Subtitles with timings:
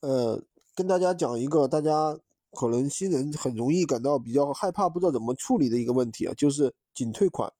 [0.00, 0.42] 呃，
[0.74, 2.18] 跟大家讲一个大家
[2.52, 7.52] 可能新人很容易感到比较害怕，不知道怎么处理的一个问题啊，就是仅退款。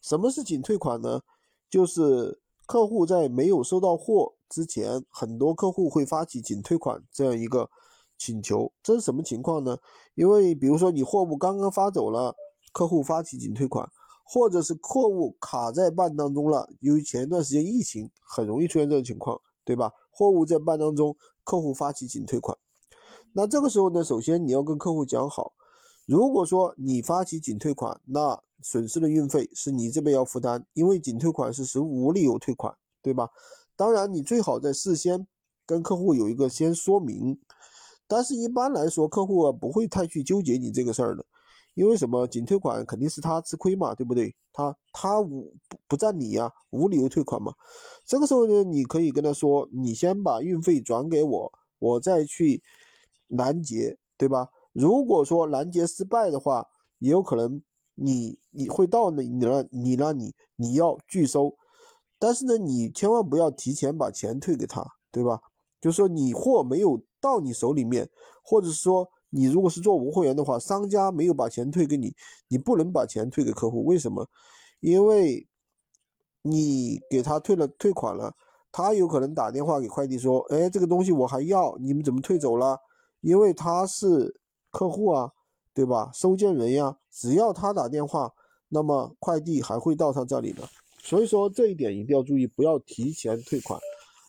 [0.00, 1.20] 什么是仅退款呢？
[1.68, 7.68] 就是客户在没有收到货之前，很多客户会发起仅退款这样一个
[8.16, 8.72] 请求。
[8.82, 9.76] 这是什么情况呢？
[10.14, 12.34] 因为比如说你货物刚刚发走了，
[12.72, 13.88] 客户发起仅退款，
[14.24, 19.92] 或者是货物卡在办当中了，由于前一段时间疫情，很容易出现这种情况，对吧？
[20.10, 21.16] 货物在办当中。
[21.42, 22.56] 客户发起仅退款，
[23.32, 25.54] 那这个时候呢，首先你要跟客户讲好，
[26.06, 33.30] 如果说你发起仅退款，那损失的运费是你这边要负担，因为仅退款是属无理由退款，对吧？
[33.74, 35.26] 当然，你最好在事先
[35.66, 37.40] 跟客户有一个先说明，
[38.06, 41.24] 但是一般来说，客户啊不会太去纠结你这个事儿的，
[41.80, 42.26] 因为什么？
[42.26, 44.36] 仅退款肯定是他吃亏嘛，对不对？
[44.52, 47.54] 他他无不不占理呀，无理由退款嘛。
[48.04, 52.62] 这个时候呢，你可以跟他说，你先把运费转给我，我再去
[53.28, 54.50] 拦截，对吧？
[54.74, 56.66] 如果说拦截失败的话，
[56.98, 57.62] 也有可能
[57.94, 61.56] 你你会到你你那你那里你要拒收，
[62.18, 65.40] 但是呢，你千万不要提前把钱退给他，对吧？
[65.80, 68.10] 就是说你货没有到你手里面，
[68.44, 72.14] 或者说你如果是做无货源的话，商家没有把钱退给你，
[72.48, 74.28] 你不能把钱退给客户，为什么？
[74.80, 75.46] 因为。
[76.42, 78.34] 你给他退了退款了，
[78.72, 82.78] 他有可能打电话给快递说：“哎，这个东西我还要，你们怎么退走了？”
[83.20, 85.30] 因为他是客户啊，
[85.74, 86.10] 对吧？
[86.14, 88.32] 收件人呀，只要他打电话，
[88.70, 90.66] 那么快递还会到他这里的。
[91.02, 93.78] 所以说这一点一定要注意，不要提前退款。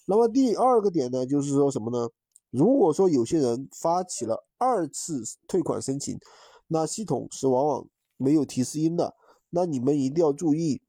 [0.06, 2.10] 那么第二个点呢，就是说什么呢？
[2.52, 6.20] 如果说有些人发起了二次退款申请，
[6.68, 9.16] 那系统是往往没有提示音的，
[9.50, 10.82] 那你们一定要注意。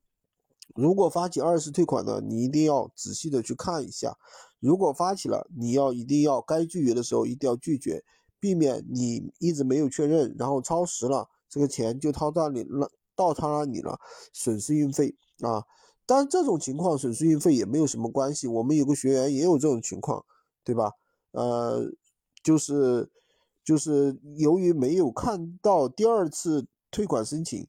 [0.74, 4.16] 如果发起二次退款呢，你一定要仔细的去看一下。
[4.58, 8.05] 如果发起了，你要一定要该拒绝的时候一定要拒绝，
[8.40, 14.00] 避免你一直没有确认，然后超时了，这个钱就掏到你了，到他那里了，
[14.33, 15.64] 损失运费啊。
[16.06, 20.24] 但这种情况损失运费也没有什么关系，我们有个学员也有这种情况，
[20.64, 20.92] 对吧？
[21.33, 21.91] 呃，
[22.43, 23.11] 就是
[23.65, 27.67] 就是由于没有看到第二次退款申请。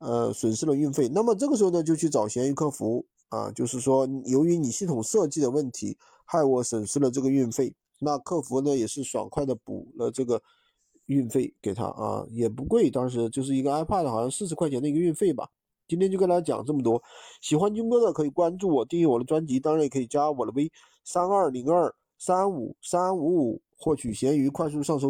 [0.00, 10.40] 呃，损失了运费，那么这个时候呢，就去找闲鱼客服啊，就是说，由于你系统设计的问题，害我损失了这个运费，那客服呢也是爽快的补了这个
[11.06, 15.48] 运费给他啊，也不贵，当时就是一个 iPad 好像四十块钱的一个运费吧。
[15.88, 17.02] 今天就跟大家讲这么多，
[17.42, 20.70] 喜欢军哥的可以关注我，订阅我的专辑，当然也可以加我的微
[21.02, 25.06] 三二零二三五三五五，获取闲鱼快速上手。